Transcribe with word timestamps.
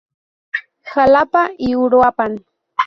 Xalapa 0.91 1.51
y 1.59 1.75
Uruapan. 1.75 2.43